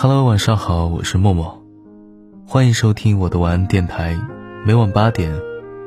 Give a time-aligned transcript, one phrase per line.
[0.00, 1.60] Hello，晚上好，我是默默，
[2.46, 4.16] 欢迎收听我的晚安电台。
[4.64, 5.34] 每晚八点，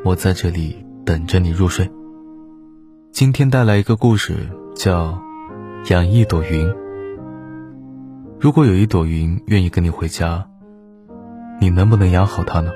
[0.04, 1.90] 我在这里等着你入睡。
[3.14, 5.18] 今天带来一个故事，叫
[5.94, 6.68] 《养一朵云》。
[8.38, 10.46] 如果有一朵云愿意跟你回家，
[11.62, 12.70] 你能不能养好它呢？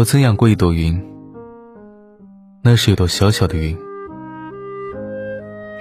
[0.00, 0.98] 我曾养过一朵云，
[2.62, 3.76] 那是一朵小小的云，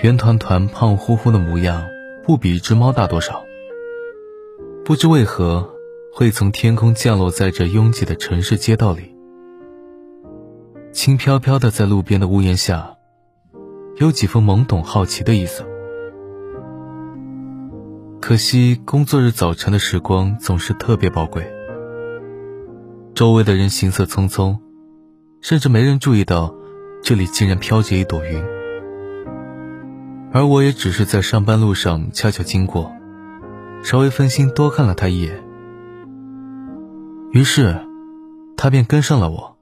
[0.03, 1.85] 圆团团、胖乎乎的模样，
[2.25, 3.41] 不比一只猫大多少。
[4.83, 5.69] 不知为何，
[6.13, 9.15] 会从天空降落在这拥挤的城市街道里，
[10.91, 12.97] 轻飘飘的在路边的屋檐下，
[14.01, 15.63] 有几分懵懂好奇的意思。
[18.19, 21.58] 可惜工作日早晨的时光总是特别宝贵。
[23.19, 24.59] 周围的人行色匆匆，
[25.41, 26.55] 甚至没人注意到
[27.03, 28.41] 这里竟然飘着一朵云。
[30.31, 32.89] 而我也只是在上班路上悄悄经过，
[33.83, 35.43] 稍微分心多看了他一眼。
[37.33, 37.85] 于是，
[38.55, 39.57] 他便跟上了我，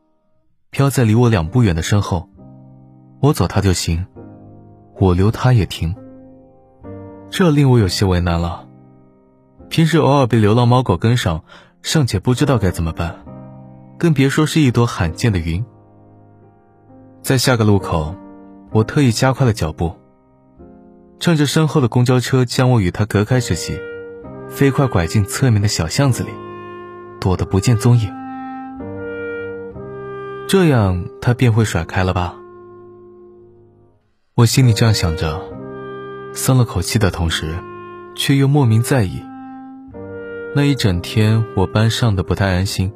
[0.70, 2.30] 飘在离我两步远的身后。
[3.22, 4.06] 我走他就行，
[5.00, 5.96] 我留他也停。
[7.32, 8.68] 这令我有些为难了。
[9.68, 11.44] 平时偶尔被流浪猫狗跟上，
[11.82, 13.16] 尚且不知道该怎么办。
[13.98, 15.64] 更别说是一朵罕见的云。
[17.22, 18.16] 在下个路口，
[18.72, 19.96] 我特意加快了脚步，
[21.20, 23.80] 趁着身后的公交车将我与他隔开之际，
[24.50, 26.30] 飞快拐进侧面的小巷子里，
[27.20, 28.14] 躲得不见踪影。
[30.48, 32.36] 这样他便会甩开了吧？
[34.36, 35.42] 我心里这样想着，
[36.34, 37.56] 松了口气的同时，
[38.16, 39.22] 却又莫名在意。
[40.56, 42.94] 那一整天，我班上的不太安心。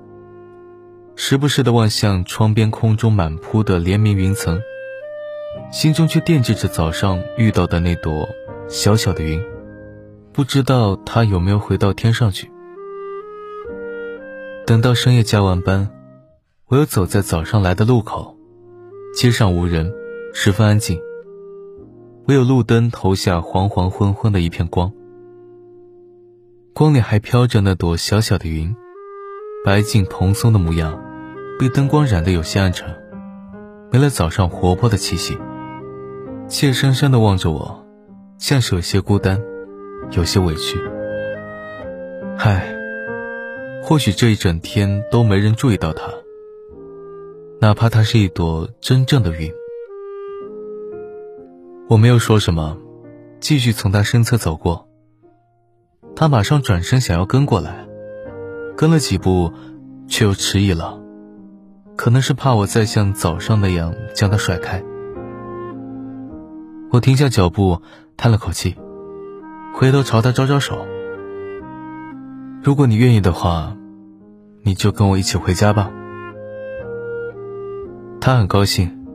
[1.24, 4.60] 时不时的望向窗边空中满铺的连绵云层，
[5.72, 8.28] 心中却惦记着早上遇到的那朵
[8.68, 9.40] 小小的云，
[10.34, 12.50] 不知道它有没有回到天上去。
[14.66, 15.92] 等到深夜加完班，
[16.66, 18.36] 我又走在早上来的路口，
[19.16, 19.94] 街上无人，
[20.34, 21.00] 十分安静，
[22.28, 24.92] 唯有路灯投下黄黄昏昏的一片光，
[26.74, 28.76] 光里还飘着那朵小小的云，
[29.64, 31.11] 白净蓬松的模样。
[31.62, 32.90] 被灯光染得有些暗沉，
[33.92, 35.38] 没了早上活泼的气息。
[36.48, 37.86] 怯生生地望着我，
[38.40, 39.40] 像是有些孤单，
[40.10, 40.80] 有些委屈。
[42.40, 42.76] 唉，
[43.84, 46.12] 或许这一整天都没人注意到他，
[47.60, 49.54] 哪怕他是一朵真正的云。
[51.88, 52.76] 我没有说什么，
[53.40, 54.88] 继续从他身侧走过。
[56.16, 57.86] 他马上转身想要跟过来，
[58.76, 59.54] 跟了几步，
[60.08, 61.00] 却又迟疑了。
[61.96, 64.84] 可能是怕我再像早上那样将他甩开，
[66.90, 67.82] 我停下脚步，
[68.18, 68.76] 叹了口气，
[69.76, 70.88] 回头朝他招招手。
[72.64, 73.76] 如果你愿意的话，
[74.64, 75.92] 你就跟我一起回家吧。
[78.20, 79.06] 他很高兴，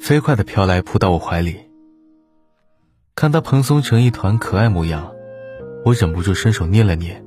[0.00, 1.56] 飞快地飘来扑到我怀里。
[3.14, 5.10] 看他蓬松成一团可爱模样，
[5.84, 7.24] 我忍不住伸手捏了捏，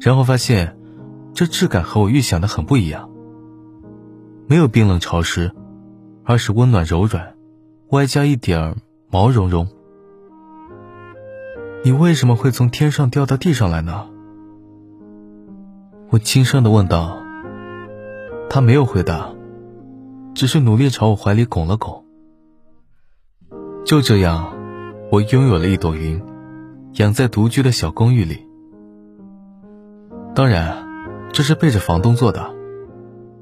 [0.00, 0.76] 然后发现，
[1.32, 3.08] 这质感和我预想的很不一样。
[4.46, 5.50] 没有冰冷潮湿，
[6.24, 7.34] 而是温暖柔软，
[7.88, 8.76] 外加一点
[9.10, 9.68] 毛茸茸。
[11.82, 14.06] 你为什么会从天上掉到地上来呢？
[16.10, 17.18] 我轻声的问道。
[18.50, 19.30] 他没有回答，
[20.34, 22.04] 只是努力朝我怀里拱了拱。
[23.84, 24.54] 就这样，
[25.10, 26.22] 我拥有了一朵云，
[26.94, 28.46] 养在独居的小公寓里。
[30.34, 30.86] 当然，
[31.32, 32.54] 这是背着房东做的。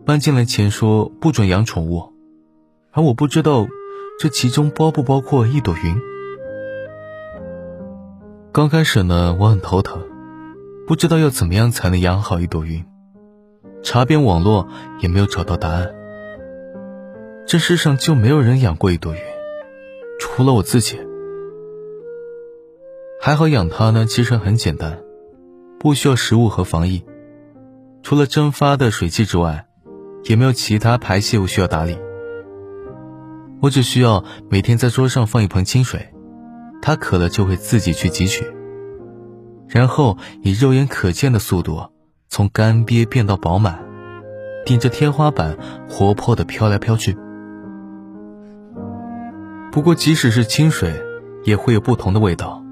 [0.05, 2.13] 搬进来前说不准养宠物，
[2.91, 3.69] 而我不知道
[4.19, 5.97] 这其中包不包括一朵云。
[8.51, 10.03] 刚开始呢，我很头疼，
[10.89, 12.85] 不知道要怎么样才能养好一朵云，
[13.85, 14.67] 查遍网络
[15.01, 15.95] 也没有找到答案。
[17.47, 19.21] 这世上就没有人养过一朵云，
[20.19, 20.99] 除了我自己。
[23.21, 25.01] 还好养它呢，其实很简单，
[25.79, 27.05] 不需要食物和防疫，
[28.03, 29.69] 除了蒸发的水汽之外。
[30.25, 31.99] 也没有其他排泄物需要打理，
[33.61, 36.13] 我只需要每天在桌上放一盆清水，
[36.81, 38.45] 它渴了就会自己去汲取，
[39.69, 41.89] 然后以肉眼可见的速度
[42.29, 43.79] 从干瘪变到饱满，
[44.65, 45.57] 顶着天花板
[45.89, 47.17] 活泼的飘来飘去。
[49.71, 51.03] 不过即使是清水，
[51.45, 52.63] 也会有不同的味道。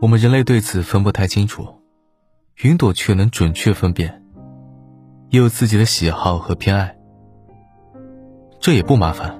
[0.00, 1.66] 我们人类对此分不太清楚，
[2.62, 4.22] 云朵却能准确分辨。
[5.36, 6.96] 也有自己的喜好和偏爱。
[8.58, 9.38] 这也不麻烦，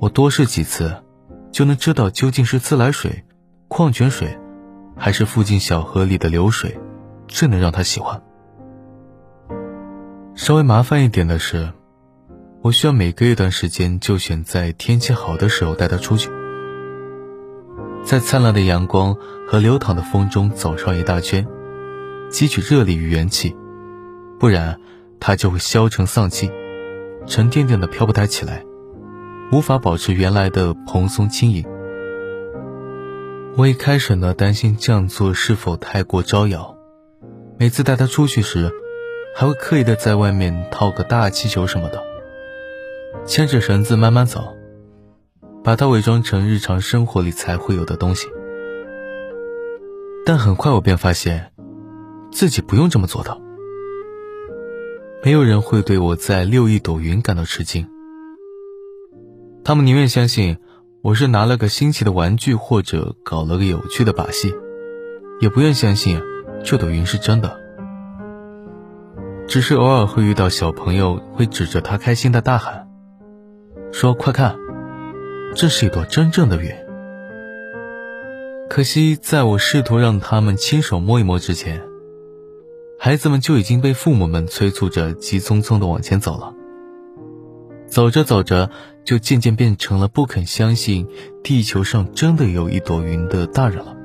[0.00, 1.02] 我多试几次，
[1.50, 3.24] 就能知道究竟是自来水、
[3.68, 4.38] 矿泉水，
[4.98, 6.78] 还是附近小河里的流水，
[7.26, 8.20] 最能让他喜欢。
[10.34, 11.72] 稍微麻烦一点的是，
[12.60, 16.28] 我需要每隔一段时间就选在天气好的时候带他出去，
[18.04, 19.16] 在灿烂的阳光
[19.48, 21.46] 和流淌的风中走上一大圈，
[22.30, 23.56] 汲取热力与元气，
[24.38, 24.78] 不然
[25.20, 26.50] 他就会消沉丧气。
[27.26, 28.64] 沉甸甸的飘不太起来，
[29.52, 31.64] 无法保持原来的蓬松轻盈。
[33.56, 36.76] 我一开始呢，担心这样做是否太过招摇，
[37.58, 38.72] 每次带他出去时，
[39.34, 42.02] 还会刻意的在外面套个大气球什么的，
[43.26, 44.54] 牵着绳子慢慢走，
[45.62, 48.28] 把它伪装成日常生活里才会有的东西。
[50.24, 51.52] 但很快我便发现，
[52.30, 53.47] 自己不用这么做的。
[55.20, 57.88] 没有人会对我在遛一朵云感到吃惊。
[59.64, 60.58] 他们宁愿相信
[61.02, 64.54] 我是拿了个新奇的玩具或者搞了个有趣的把戏，
[65.40, 66.22] 也不愿相信
[66.64, 67.58] 这朵云是真的。
[69.48, 72.88] 只是偶尔会遇到小朋友会指着它开心的大喊，
[73.92, 74.56] 说：“快看，
[75.56, 76.70] 这是一朵真正的云。”
[78.70, 81.87] 可惜，在我试图让他们亲手摸一摸之前。
[83.00, 86.52] 孩子们就已经被父母们催促着急匆匆地往前走了，
[87.86, 88.70] 走着走着，
[89.04, 91.06] 就渐渐变成了不肯相信
[91.44, 93.96] 地球上真的有一朵云的大人了。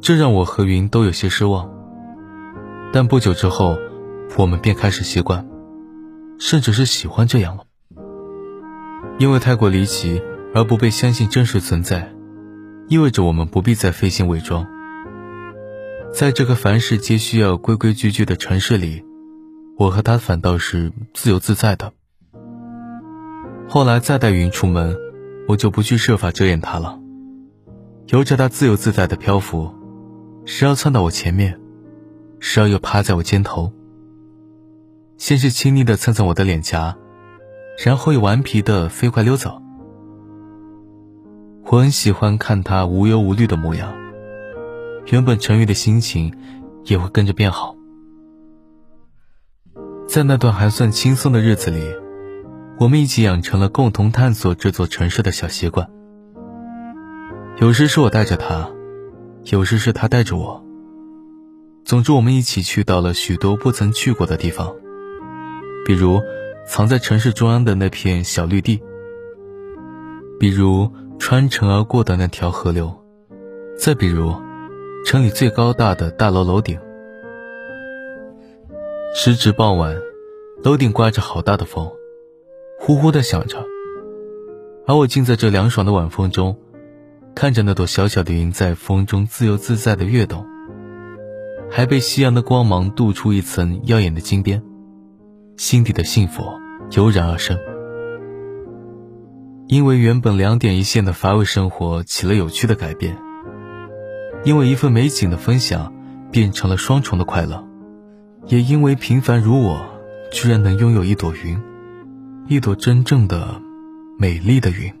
[0.00, 1.70] 这让我和云都有些失望。
[2.90, 3.76] 但不久之后，
[4.38, 5.46] 我们便开始习惯，
[6.38, 7.64] 甚至是喜欢这样了。
[9.18, 10.22] 因为太过离奇
[10.54, 12.12] 而不被相信真实存在，
[12.88, 14.66] 意味着我们不必再费心伪装。
[16.12, 19.02] 在这个凡事皆需要规规矩矩的城市里，
[19.78, 21.90] 我和他反倒是自由自在的。
[23.66, 24.94] 后来再带云出门，
[25.48, 27.00] 我就不去设法遮掩他了，
[28.08, 29.74] 由着他自由自在的漂浮，
[30.44, 31.58] 时而窜到我前面，
[32.40, 33.72] 时而又趴在我肩头。
[35.16, 36.94] 先是亲昵的蹭蹭我的脸颊，
[37.82, 39.62] 然后又顽皮的飞快溜走。
[41.64, 44.01] 我很喜欢看他无忧无虑的模样。
[45.06, 46.32] 原本沉郁的心情
[46.84, 47.76] 也会跟着变好。
[50.06, 51.80] 在那段还算轻松的日子里，
[52.78, 55.90] 我们一起养成了共同探索这座城市的小习惯。
[57.58, 58.70] 有时是我带着他，
[59.44, 60.64] 有时是他带着我。
[61.84, 64.72] 总之，我们一起去到了许多不曾去过的地方，
[65.84, 66.20] 比如
[66.66, 68.80] 藏在城市中央的那片小绿地，
[70.38, 72.94] 比如穿城而过的那条河流，
[73.76, 74.34] 再比如。
[75.04, 76.78] 城里最高大的大楼楼顶，
[79.14, 79.96] 时值傍晚，
[80.62, 81.90] 楼顶刮着好大的风，
[82.78, 83.64] 呼呼的响着。
[84.86, 86.56] 而我竟在这凉爽的晚风中，
[87.34, 90.46] 看着那朵小小的云在风中自由自在的跃动，
[91.68, 94.62] 还被夕阳的光芒镀出一层耀眼的金边，
[95.56, 96.44] 心底的幸福
[96.92, 97.58] 油然而生。
[99.66, 103.16] 因为原本两点一线的乏味生活起了有趣的改变。
[104.44, 105.92] 因为一份美景的分享，
[106.32, 107.64] 变成了双重的快乐，
[108.46, 109.80] 也因为平凡如我，
[110.32, 111.62] 居然能拥有一朵云，
[112.48, 113.62] 一朵真正的
[114.18, 114.92] 美丽的云。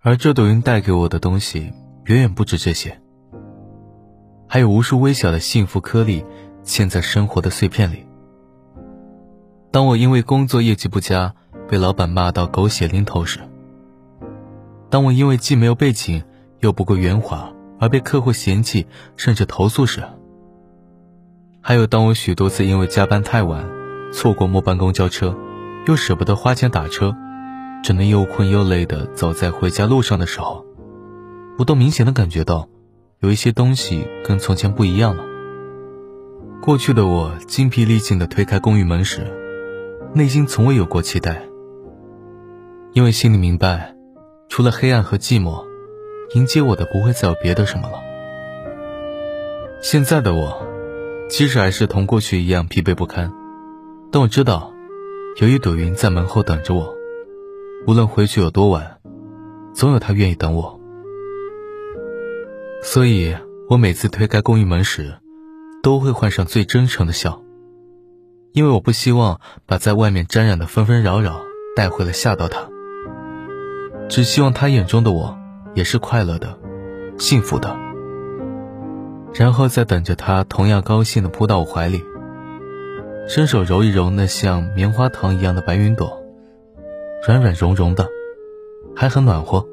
[0.00, 1.72] 而这朵云带给我的东西，
[2.04, 3.00] 远远不止这些，
[4.46, 6.24] 还有无数微小的幸福颗粒，
[6.62, 8.06] 嵌在生活的碎片里。
[9.72, 11.34] 当我因为工作业绩不佳，
[11.68, 13.40] 被老板骂到狗血淋头时，
[14.88, 16.22] 当我因为既没有背景，
[16.60, 20.02] 又不够圆滑，而被客户嫌弃甚至投诉时，
[21.60, 23.68] 还有当我许多次因为加班太晚，
[24.12, 25.36] 错过末班公交车，
[25.86, 27.14] 又舍不得花钱打车，
[27.82, 30.64] 只能又困又累的走在回家路上的时候，
[31.58, 32.68] 我都明显的感觉到，
[33.20, 35.24] 有一些东西跟从前不一样了。
[36.60, 39.32] 过去的我精疲力尽的推开公寓门时，
[40.14, 41.42] 内心从未有过期待，
[42.92, 43.94] 因为心里明白，
[44.48, 45.67] 除了黑暗和寂寞。
[46.34, 48.02] 迎接我的不会再有别的什么了。
[49.80, 50.66] 现在的我，
[51.30, 53.32] 即使还是同过去一样疲惫不堪，
[54.12, 54.72] 但我知道，
[55.40, 56.94] 有一朵云在门后等着我。
[57.86, 58.98] 无论回去有多晚，
[59.72, 60.78] 总有他愿意等我。
[62.82, 63.34] 所以，
[63.70, 65.14] 我每次推开公寓门时，
[65.82, 67.40] 都会换上最真诚的笑，
[68.52, 71.40] 因为我不希望把在外面沾染的纷纷扰扰
[71.74, 72.68] 带回来吓到他，
[74.10, 75.37] 只希望他眼中的我。
[75.78, 76.58] 也是快乐的，
[77.18, 77.76] 幸福的，
[79.32, 82.02] 然后再等着他同样高兴的扑到我怀里。
[83.28, 86.20] 伸手揉一揉那像棉花糖一样的白云朵，
[87.24, 88.08] 软软绒绒的，
[88.96, 89.64] 还很暖和。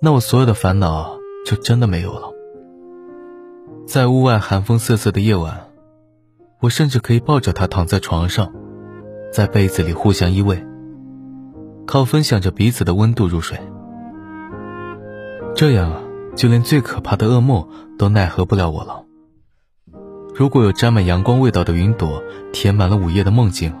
[0.00, 2.32] 那我所有的烦恼就真的没有了。
[3.86, 5.68] 在屋外寒风瑟瑟的夜晚，
[6.60, 8.52] 我甚至可以抱着他躺在床上，
[9.32, 10.60] 在被子里互相依偎，
[11.86, 13.56] 靠分享着彼此的温度入睡。
[15.54, 16.02] 这样，
[16.34, 17.68] 就连最可怕的噩梦
[17.98, 19.04] 都奈何不了我了。
[20.34, 23.74] 如果有沾满阳光味道的云朵填满了午夜的梦境，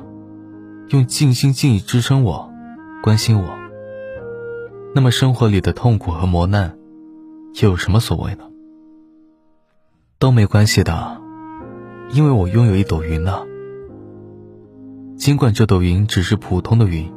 [0.88, 2.52] 用尽心尽意支撑我、
[3.02, 3.48] 关心我，
[4.94, 6.76] 那么生活里的痛苦和磨难，
[7.62, 8.44] 又有什么所谓呢？
[10.18, 11.20] 都没关系的，
[12.10, 13.42] 因为我拥有一朵云呢。
[15.16, 17.12] 尽管这朵云只是普通的云，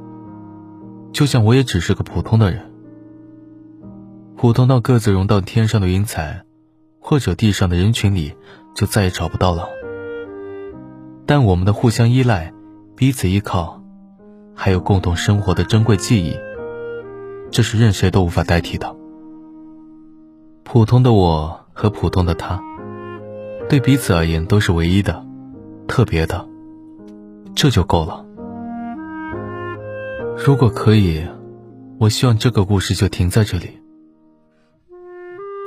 [1.11, 2.71] 就像我也只是个普通的人，
[4.37, 6.43] 普通到各自融到天上的云彩，
[6.99, 8.33] 或者地上的人群里。
[8.75, 9.69] 就再也找不到了。
[11.25, 12.53] 但我们的互相依赖、
[12.95, 13.81] 彼此依靠，
[14.53, 16.35] 还有共同生活的珍贵记忆，
[17.49, 18.93] 这是任谁都无法代替的。
[20.63, 22.61] 普通的我和普通的他，
[23.69, 25.25] 对彼此而言都是唯一的、
[25.87, 26.45] 特别的，
[27.55, 28.25] 这就够了。
[30.45, 31.25] 如果可以，
[31.97, 33.79] 我希望这个故事就停在这里。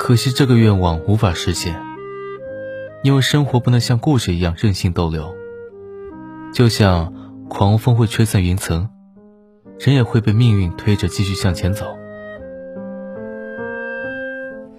[0.09, 1.79] 可惜这个愿望无法实现。
[3.03, 5.35] 因为生活不能像故事一样任性逗留，
[6.51, 7.13] 就像
[7.51, 8.89] 狂风会吹散云层，
[9.79, 11.85] 人也会被命运推着继续向前走。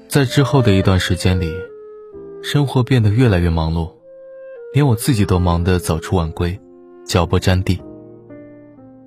[0.08, 1.54] 在之后的一段时间里，
[2.42, 3.92] 生活变得越来越忙碌，
[4.74, 6.60] 连我自己都忙得早出晚归，
[7.06, 7.80] 脚不沾地。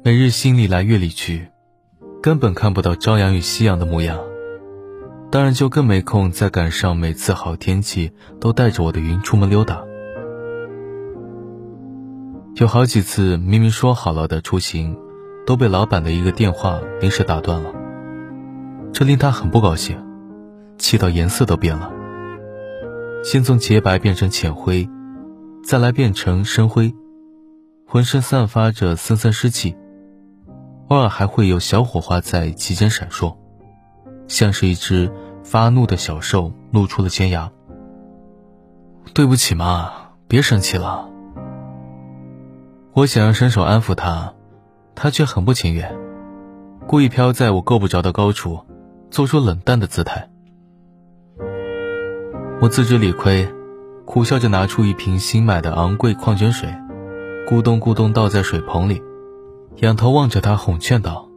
[0.05, 1.49] 每日心里来月里去，
[2.23, 4.21] 根本看不到朝阳与夕阳的模样。
[5.33, 9.83] 当然就更没空再赶上每次好天气都带着我的云出门溜达。
[12.57, 14.95] 有好几次明明说好了的出行，
[15.47, 17.73] 都被老板的一个电话临时打断了，
[18.93, 19.97] 这令他很不高兴，
[20.77, 21.91] 气到颜色都变了。
[23.25, 24.87] 先从洁白变成浅灰，
[25.65, 26.95] 再来变成深灰，
[27.87, 29.75] 浑身散发着森森湿气，
[30.89, 33.35] 偶尔还会有小火花在其间闪烁。
[34.29, 35.11] 像是一只
[35.43, 37.51] 发怒的小兽露出了尖牙。
[39.15, 39.93] 对不起嘛，
[40.29, 41.09] 别生气了。
[42.95, 44.35] 我想要伸手安抚他，
[44.95, 45.97] 他却很不情愿，
[46.87, 48.61] 故意飘在我够不着的高处，
[49.11, 50.29] 做出冷淡的姿态。
[52.61, 53.49] 我自知理亏，
[54.05, 56.73] 苦笑着拿出一瓶新买的昂贵矿泉水，
[57.49, 59.03] 咕咚咕咚倒在水盆里，
[59.79, 61.29] 仰头望着他，哄劝道。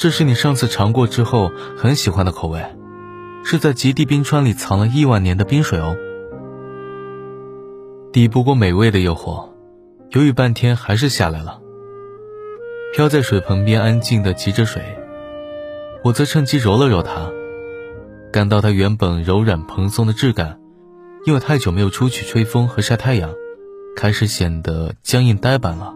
[0.00, 2.64] 这是你上次尝过之后很喜欢的口味，
[3.44, 5.94] 是在极地冰川里藏了亿万年的冰水哦。
[8.10, 9.50] 抵不过美味的诱惑，
[10.08, 11.60] 犹豫半天还是下来了。
[12.94, 14.82] 飘在水盆边安静的汲着水，
[16.02, 17.30] 我则趁机揉了揉它，
[18.32, 20.58] 感到它原本柔软蓬松的质感，
[21.26, 23.34] 因为太久没有出去吹风和晒太阳，
[23.94, 25.92] 开始显得僵硬呆板了，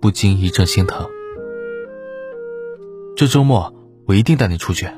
[0.00, 1.10] 不禁一阵心疼。
[3.16, 3.74] 这周末
[4.06, 4.88] 我一定带你出去。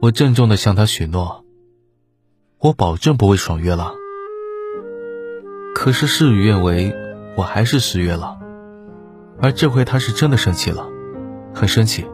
[0.00, 1.44] 我郑重的向他许诺，
[2.58, 3.92] 我保证不会爽约了。
[5.74, 6.94] 可是事与愿违，
[7.36, 8.38] 我还是失约了。
[9.40, 10.88] 而这回他是真的生气了，
[11.52, 12.06] 很生气，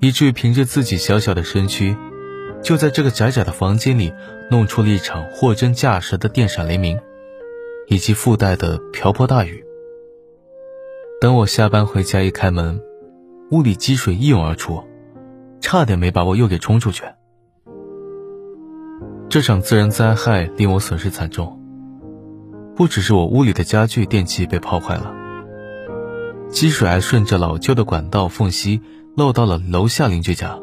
[0.00, 1.96] 以至于凭着自己小小的身躯，
[2.62, 4.12] 就在这个窄窄的房间里
[4.50, 6.98] 弄出了一场货真价实的电闪雷鸣，
[7.86, 9.64] 以及附带的瓢泼大雨。
[11.20, 12.80] 等我下班回家一开门。
[13.50, 14.84] 屋里积水一涌而出，
[15.60, 17.02] 差点没把我又给冲出去。
[19.28, 21.58] 这场自然灾害令我损失惨重，
[22.76, 25.12] 不只是我屋里的家具电器被泡坏了，
[26.48, 28.80] 积水还顺着老旧的管道缝隙
[29.16, 30.56] 漏到了楼下邻居家，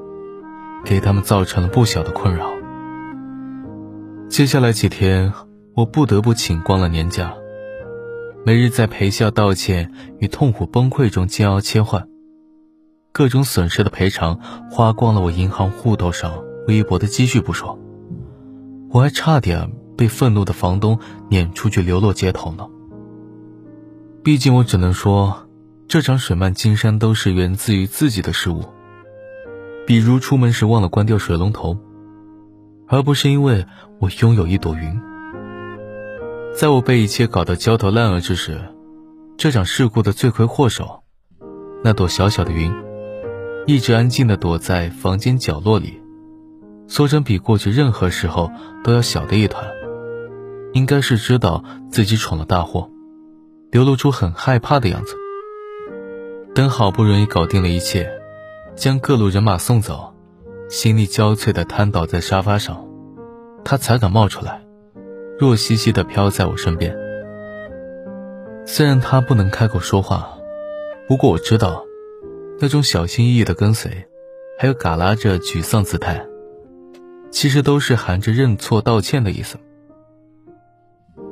[0.85, 2.49] 给他们造成了不小的困扰。
[4.29, 5.33] 接下来几天，
[5.75, 7.33] 我不得不请光了年假，
[8.45, 12.07] 每日在陪笑、道歉与痛苦崩溃中煎熬切换。
[13.17, 17.79] 各种损失的赔偿花光了我银行户头上微薄的积蓄不说，
[18.91, 22.67] 我还差点被愤怒的房东撵出去流落街头呢。
[24.23, 25.47] 毕竟我只能说，
[25.87, 28.63] 这场水漫金山都是源自于自己的失误，
[29.87, 31.75] 比如出门时忘了关掉水龙头，
[32.87, 33.65] 而不是因为
[33.97, 35.01] 我拥有一朵云。
[36.53, 38.61] 在我被一切搞得焦头烂额之时，
[39.37, 41.01] 这场事故的罪魁祸首，
[41.83, 42.71] 那朵小小的云。
[43.67, 46.01] 一直安静地躲在房间角落里，
[46.87, 48.49] 缩成比过去任何时候
[48.81, 49.67] 都要小的一团，
[50.71, 52.89] 应该是知道自己闯了大祸，
[53.69, 55.17] 流露出很害怕的样子。
[56.55, 58.09] 等好不容易搞定了一切，
[58.73, 60.15] 将各路人马送走，
[60.69, 62.87] 心力交瘁的瘫倒在沙发上，
[63.65, 64.61] 他才敢冒出来，
[65.37, 66.97] 弱兮兮的飘在我身边。
[68.65, 70.37] 虽然他不能开口说话，
[71.09, 71.83] 不过我知道，
[72.59, 74.07] 那种小心翼翼的跟随，
[74.59, 76.25] 还有嘎拉着沮丧姿态，
[77.31, 79.57] 其实都是含着认错道歉的意思。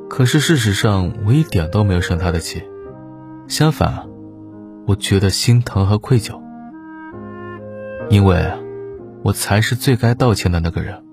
[0.07, 2.63] 可是事实上，我一点都没有生他的气，
[3.47, 4.07] 相反。
[4.87, 6.39] 我觉得心疼和愧疚，
[8.09, 8.53] 因为，
[9.23, 11.03] 我才是最该道歉的那个人。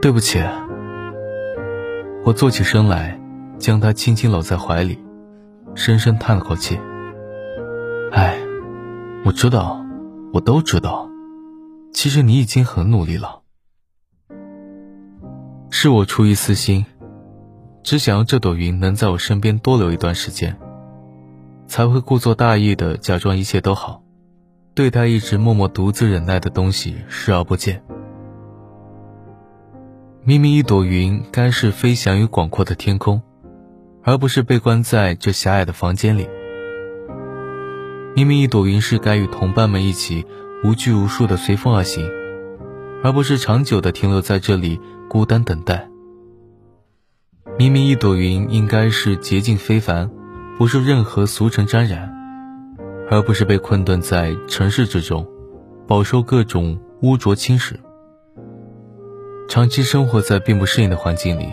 [0.00, 0.42] 对不起。
[2.24, 3.20] 我坐起身来，
[3.58, 4.98] 将他轻轻搂在怀里，
[5.74, 6.80] 深深叹了口气。
[8.12, 8.38] 哎，
[9.24, 9.84] 我知道，
[10.32, 11.08] 我都知道，
[11.92, 13.42] 其实你已经很努力了。
[15.70, 16.86] 是我出于私心，
[17.82, 20.56] 只想要这朵云能在我身边多留一段时间。
[21.66, 24.02] 才会故作大意的假装一切都好，
[24.72, 27.82] 对待一直默默独自忍耐的东西视而不见。
[30.22, 33.20] 明明一朵云该是飞翔于广阔的天空，
[34.04, 36.28] 而不是被关在这狭隘的房间里。
[38.16, 40.24] 明明一朵云是该与同伴们一起
[40.64, 42.10] 无拘无束的随风而行，
[43.04, 45.86] 而不是长久的停留在这里孤单等待。
[47.58, 50.10] 明明一朵云应该是洁净非凡。
[50.56, 52.10] 不受任何俗尘沾染，
[53.10, 55.28] 而不是被困顿在尘世之中，
[55.86, 57.74] 饱受各种污浊侵蚀。
[59.46, 61.50] 长期生活在并不适应的环境里，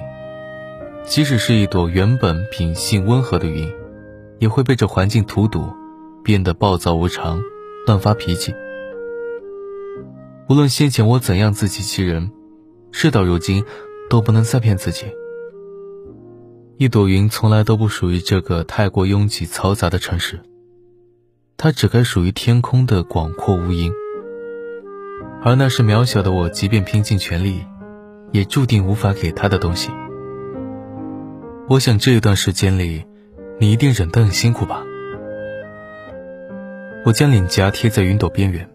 [1.04, 3.70] 即使是一朵原本品性温和的云，
[4.40, 5.70] 也会被这环境荼毒，
[6.24, 7.42] 变得暴躁无常，
[7.86, 8.54] 乱发脾气。
[10.50, 12.32] 无论先前我怎样自欺欺人，
[12.92, 13.64] 事到如今，
[14.10, 15.06] 都不能再骗自己。
[16.78, 20.40] 一朵云从来都不属于这个太过拥挤嘈杂的城市，
[21.58, 23.92] 它只该属于天空的广阔无垠。
[25.44, 27.66] 而那是渺小的我，即便拼尽全力，
[28.32, 29.92] 也注定无法给他的东西。
[31.70, 33.06] 我想这一段时间里，
[33.60, 34.84] 你一定忍得很辛苦吧？
[37.06, 38.70] 我将脸颊贴在云朵边缘，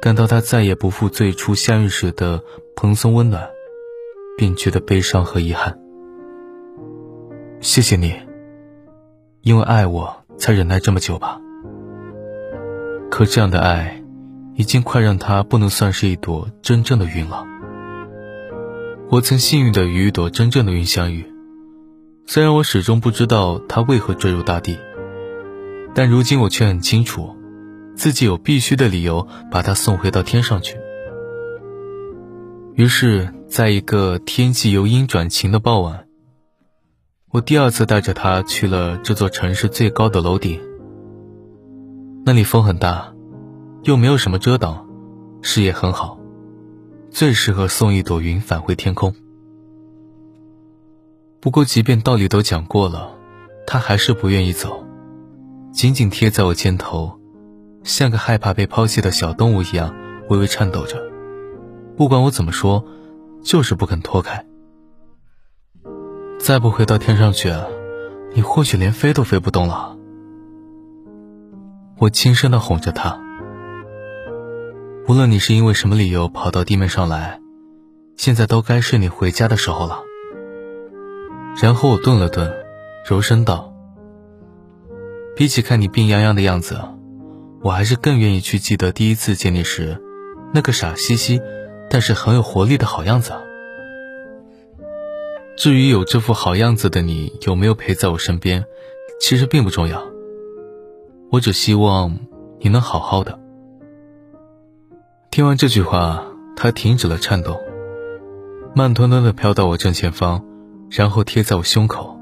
[0.00, 2.40] 感到它再也不复最初相遇时的
[2.76, 3.50] 蓬松温暖，
[4.38, 5.76] 便觉得悲伤和遗憾。
[7.60, 8.14] 谢谢你，
[9.40, 11.40] 因为爱我才忍耐这么久吧。
[13.10, 14.00] 可这样的爱，
[14.54, 17.44] 已经快让它不能算是一朵真正的云了。
[19.10, 21.26] 我曾幸运的与一朵真正的云相遇，
[22.26, 24.78] 虽然我始终不知道它为何坠入大地，
[25.94, 27.36] 但如今我却很清楚，
[27.94, 30.76] 自己有必须的理由把它送回到天上去。
[32.74, 36.06] 于是，在一个天气由阴转晴的傍晚。
[37.30, 40.60] 我第二次带着他去了这座城市最高的楼顶。
[42.24, 43.12] 那里风很大，
[43.84, 44.86] 又没有什么遮挡，
[45.42, 46.18] 视野很好，
[47.10, 49.14] 最适合送一朵云返回天空。
[51.40, 53.18] 不过，即便道理都讲过了，
[53.66, 54.86] 他还是不愿意走，
[55.72, 57.18] 紧紧贴在我肩头，
[57.82, 59.94] 像个害怕被抛弃的小动物一样
[60.28, 61.02] 微微颤抖着。
[61.96, 62.84] 不管我怎么说，
[63.42, 64.44] 就是不肯脱开。
[66.38, 67.50] 再不回到天上去，
[68.34, 69.96] 你或许连飞都飞不动了。
[71.98, 73.18] 我轻声的哄着他。
[75.08, 77.40] 无论你是因为什么理由跑到地面上来，
[78.16, 80.02] 现在都该是你回家的时候了。
[81.60, 82.52] 然后我顿了顿，
[83.08, 83.71] 柔声道
[85.34, 86.78] ：“比起看你病殃殃的样子，
[87.62, 89.98] 我还是更愿意去记得第一次见你时，
[90.52, 91.40] 那个傻兮兮，
[91.88, 93.32] 但是很有活力的好样子。”
[95.56, 98.64] 至于有这副好样子的你有没有陪在我身边，
[99.20, 100.02] 其实并不重要。
[101.30, 102.18] 我只希望
[102.58, 103.38] 你能好好的。
[105.30, 106.24] 听完这句话，
[106.56, 107.58] 他停止了颤抖，
[108.74, 110.44] 慢吞吞的飘到我正前方，
[110.90, 112.18] 然后贴在我胸口，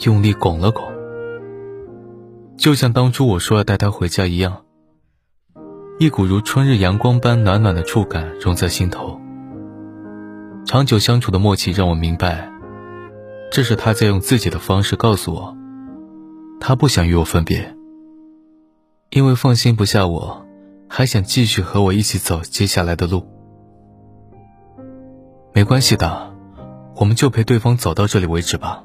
[0.00, 0.92] 用力拱了拱，
[2.56, 4.62] 就像当初我说要带他回家一样。
[5.98, 9.20] 一股如春日阳光般暖暖的触感融在心头。
[10.64, 12.50] 长久相处的默契让我明白。
[13.50, 15.56] 这是他在用自己的方式告诉我，
[16.58, 17.76] 他不想与我分别，
[19.10, 20.44] 因为放心不下我，
[20.88, 23.24] 还想继续和我一起走接下来的路。
[25.52, 26.34] 没关系的，
[26.96, 28.82] 我们就陪对方走到这里为止吧。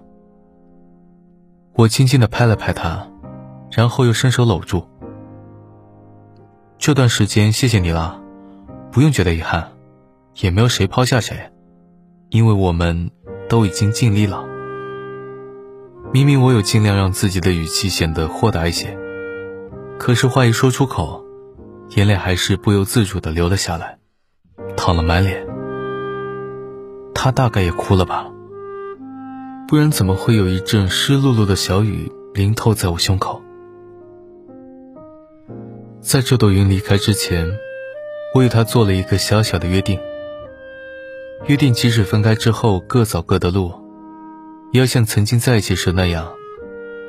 [1.74, 3.08] 我轻轻的拍了拍他，
[3.72, 4.88] 然后又伸手搂住。
[6.78, 8.22] 这段时间谢谢你了，
[8.92, 9.72] 不用觉得遗憾，
[10.42, 11.52] 也没有谁抛下谁，
[12.30, 13.12] 因为我们
[13.50, 14.46] 都已经尽力了。
[16.12, 18.98] 明明我有尽量让自己的语气显得豁达一些，
[20.00, 21.24] 可是话一说出口，
[21.96, 24.00] 眼泪还是不由自主的流了下来，
[24.76, 25.46] 淌了满脸。
[27.14, 28.32] 他大概也哭了吧，
[29.68, 33.44] 不然怎么会有一阵湿漉漉的小雨淋透在我胸口？
[36.02, 37.60] 在这朵云离开之前，
[38.34, 40.00] 我与他做了一个小小的约定。
[41.48, 43.74] 约定即使分开之后各走各的路，
[44.72, 46.34] 也要像曾经在一起时那样，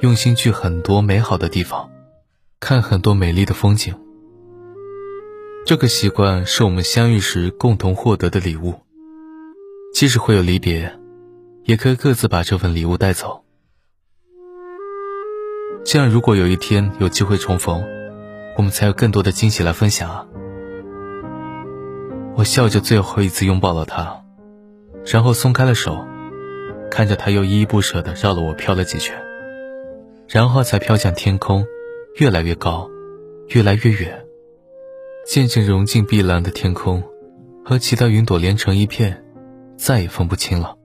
[0.01, 1.89] 用心去很多美好的地方，
[2.59, 3.95] 看很多美丽的风景。
[5.65, 8.75] 这个习惯是我们相遇时共同获得的礼物。
[9.95, 10.99] 即使会有离别，
[11.65, 13.45] 也可以各自把这份礼物带走。
[15.85, 17.85] 这样，如果有一天有机会重逢，
[18.61, 20.27] 我们才有更多的惊喜来分享啊！
[22.37, 24.23] 我笑着最后一次拥抱了他，
[25.07, 26.05] 然后松开了手，
[26.91, 29.17] 看着他又依依不舍地绕了我飘了几圈，
[30.29, 31.65] 然后才飘向天空，
[32.19, 32.87] 越来越高，
[33.49, 34.27] 越来越远，
[35.27, 37.03] 渐渐融进碧蓝的天空，
[37.65, 39.25] 和其他云朵连成一片。
[39.79, 40.77] 再也分不清了，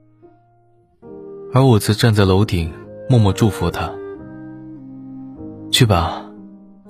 [1.52, 2.72] 而我则站在楼顶，
[3.10, 3.92] 默默祝福他。
[5.70, 6.25] 去吧，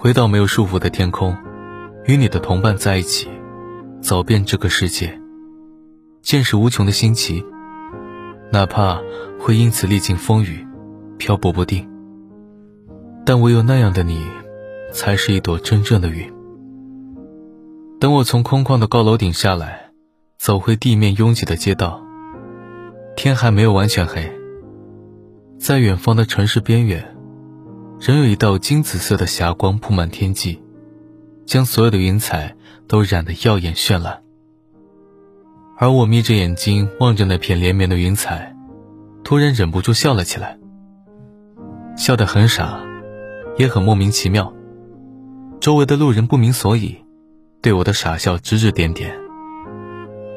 [0.06, 1.36] 回到没有束缚的天空，
[2.04, 3.28] 与你的同伴在一起，
[4.00, 5.20] 走遍这个世界，
[6.22, 7.44] 见识无穷的新奇，
[8.52, 9.00] 哪怕
[9.40, 10.64] 会因此历经风雨，
[11.18, 11.90] 漂泊不定，
[13.24, 14.24] 但唯有那样的你，
[14.92, 16.32] 才是一朵真正的云。
[17.98, 19.90] 等我从空旷的高楼顶下来。
[20.38, 22.00] 走回地面拥挤的街道，
[23.16, 24.32] 天还没有完全黑。
[25.58, 27.15] 在远方的城市边缘，
[27.98, 30.62] 仍有一道金紫色的霞光铺满天际，
[31.46, 32.54] 将所有的云彩
[32.86, 34.22] 都染得耀眼绚烂。
[35.78, 38.54] 而我眯着眼睛望着那片连绵的云彩，
[39.24, 40.58] 突然忍不住笑了起来，
[41.96, 42.78] 笑得很傻，
[43.56, 44.52] 也很莫名其妙。
[45.58, 46.98] 周围的路人不明所以，
[47.62, 49.18] 对我的傻笑指指点点。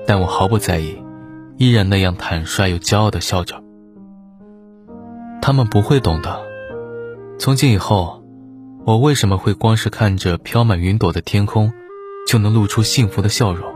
[0.08, 0.98] 但我毫不在意，
[1.58, 3.62] 依然那样坦率又骄傲的笑着。
[5.42, 6.49] 他们不会懂的。
[7.40, 8.22] 从今以后，
[8.86, 11.72] 我为什么会光是看着飘满云朵的天空，
[12.28, 13.74] 就能露出幸福的笑容？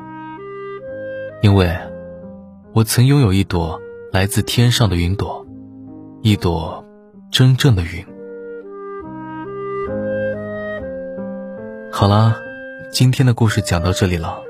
[1.41, 1.73] 因为，
[2.73, 3.79] 我曾拥有一朵
[4.11, 5.47] 来自天上的云朵，
[6.21, 6.85] 一朵
[7.31, 8.05] 真正的云。
[11.89, 12.35] 好啦，
[12.91, 14.43] 今天的故事讲到这里了。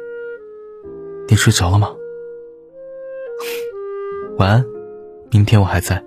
[1.28, 1.90] 你睡着了吗？
[4.40, 4.66] 晚安，
[5.30, 6.04] 明天我还在。